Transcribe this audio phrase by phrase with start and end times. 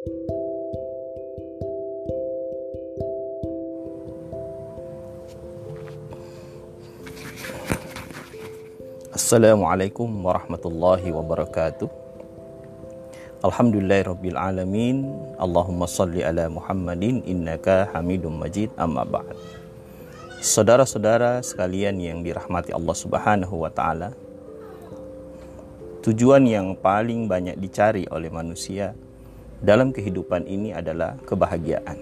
[0.00, 0.16] Assalamualaikum
[10.08, 11.92] warahmatullahi wabarakatuh.
[13.44, 15.04] Alhamdulillahirabbil alamin.
[15.36, 18.72] Allahumma salli ala Muhammadin innaka Hamidum Majid.
[18.80, 19.36] Amma ba'd.
[20.40, 24.16] Saudara-saudara sekalian yang dirahmati Allah Subhanahu wa taala.
[26.00, 28.96] Tujuan yang paling banyak dicari oleh manusia
[29.60, 31.96] dalam kehidupan ini adalah kebahagiaan.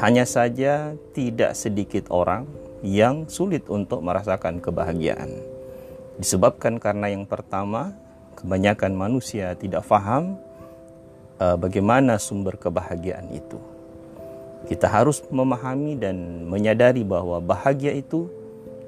[0.00, 2.44] Hanya saja tidak sedikit orang
[2.84, 5.58] yang sulit untuk merasakan kebahagiaan
[6.18, 7.94] Disebabkan karena yang pertama,
[8.34, 10.34] kebanyakan manusia tidak faham
[11.38, 13.54] uh, bagaimana sumber kebahagiaan itu.
[14.66, 18.26] Kita harus memahami dan menyadari bahwa bahagia itu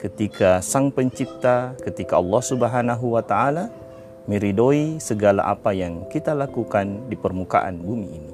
[0.02, 3.70] ketika Sang Pencipta, ketika Allah Subhanahu wa taala
[4.30, 8.32] meridoi segala apa yang kita lakukan di permukaan bumi ini.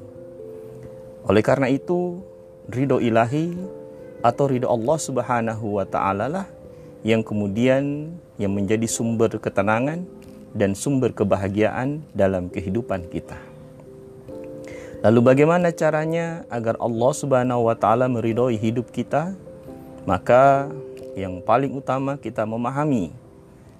[1.24, 2.20] Oleh karena itu,
[2.68, 3.56] ridho ilahi
[4.20, 6.46] atau ridho Allah Subhanahu wa taala lah
[7.00, 10.04] yang kemudian yang menjadi sumber ketenangan
[10.52, 13.40] dan sumber kebahagiaan dalam kehidupan kita.
[15.00, 19.32] Lalu bagaimana caranya agar Allah Subhanahu wa taala meridhoi hidup kita?
[20.04, 20.68] Maka
[21.16, 23.16] yang paling utama kita memahami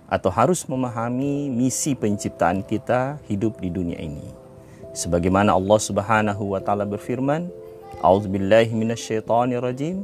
[0.06, 4.26] atau harus memahami misi penciptaan kita hidup di dunia ini.
[4.96, 7.50] Sebagaimana Allah Subhanahu wa taala berfirman,
[8.00, 10.00] "A'udzubillahi minasyaitonirrajim."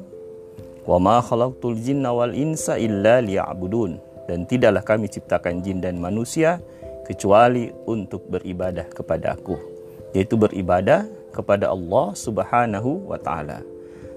[0.82, 4.02] Wa ma khalaqtul jinna wal insa illa liya'budun.
[4.26, 6.58] Dan tidaklah kami ciptakan jin dan manusia
[7.06, 9.58] kecuali untuk beribadah kepada aku.
[10.12, 13.62] Yaitu beribadah kepada Allah subhanahu wa ta'ala.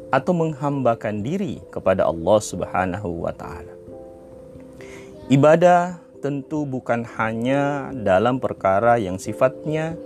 [0.09, 3.74] Atau menghambakan diri kepada Allah subhanahu wa ta'ala.
[5.25, 9.97] Ibadah tentu bukan hanya dalam perkara yang sifatnya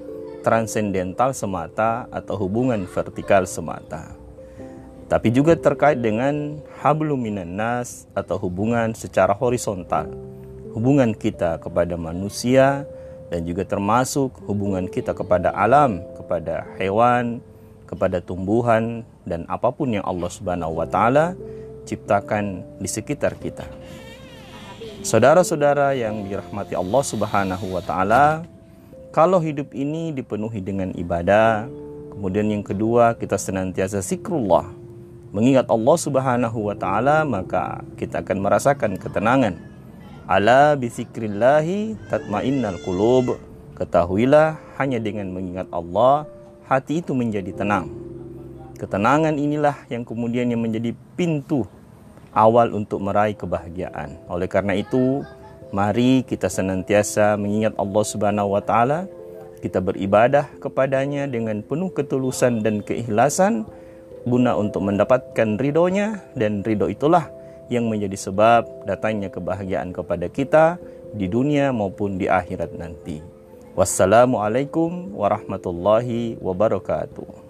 [0.43, 4.19] transendental semata atau hubungan vertikal semata
[5.09, 10.05] tapi juga terkait dengan hablum minan nas atau hubungan secara horizontal.
[10.77, 12.85] Hubungan kita kepada manusia
[13.33, 17.41] dan juga termasuk hubungan kita kepada alam, kepada hewan,
[17.89, 21.33] kepada tumbuhan dan apa pun yang Allah Subhanahu wa taala
[21.89, 23.65] ciptakan di sekitar kita.
[24.99, 28.43] Saudara-saudara yang dirahmati Allah Subhanahu wa taala,
[29.15, 31.71] kalau hidup ini dipenuhi dengan ibadah,
[32.11, 34.67] kemudian yang kedua kita senantiasa zikrullah,
[35.31, 39.55] mengingat Allah Subhanahu wa taala maka kita akan merasakan ketenangan.
[40.27, 43.39] Ala bisikrillahi tatmainnal qulub.
[43.79, 46.27] Ketahuilah hanya dengan mengingat Allah
[46.67, 47.87] hati itu menjadi tenang.
[48.75, 51.63] Ketenangan inilah yang kemudian yang menjadi pintu
[52.33, 54.17] awal untuk meraih kebahagiaan.
[54.29, 55.25] Oleh karena itu,
[55.69, 59.05] mari kita senantiasa mengingat Allah Subhanahu wa taala,
[59.59, 63.67] kita beribadah kepadanya dengan penuh ketulusan dan keikhlasan
[64.23, 67.27] guna untuk mendapatkan ridhonya dan ridho itulah
[67.69, 70.81] yang menjadi sebab datangnya kebahagiaan kepada kita
[71.13, 73.21] di dunia maupun di akhirat nanti.
[73.77, 77.48] Wassalamualaikum warahmatullahi wabarakatuh.